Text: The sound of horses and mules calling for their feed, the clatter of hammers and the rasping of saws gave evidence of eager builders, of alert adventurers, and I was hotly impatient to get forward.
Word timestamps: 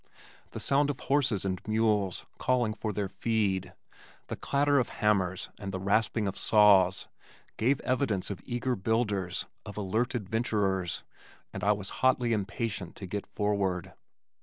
The 0.49 0.59
sound 0.59 0.89
of 0.89 0.99
horses 0.99 1.45
and 1.45 1.61
mules 1.67 2.25
calling 2.39 2.73
for 2.73 2.91
their 2.91 3.07
feed, 3.07 3.73
the 4.29 4.35
clatter 4.35 4.79
of 4.79 4.89
hammers 4.89 5.49
and 5.59 5.71
the 5.71 5.79
rasping 5.79 6.25
of 6.27 6.39
saws 6.39 7.07
gave 7.55 7.79
evidence 7.81 8.31
of 8.31 8.41
eager 8.43 8.75
builders, 8.75 9.45
of 9.63 9.77
alert 9.77 10.15
adventurers, 10.15 11.03
and 11.53 11.63
I 11.63 11.73
was 11.73 11.89
hotly 12.01 12.33
impatient 12.33 12.95
to 12.95 13.05
get 13.05 13.27
forward. 13.27 13.93